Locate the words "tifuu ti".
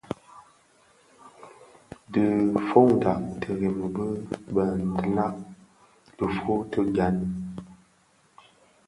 6.17-6.81